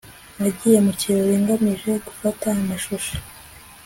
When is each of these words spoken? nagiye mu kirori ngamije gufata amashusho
nagiye 0.39 0.77
mu 0.85 0.91
kirori 0.99 1.35
ngamije 1.43 1.91
gufata 2.07 2.45
amashusho 2.57 3.15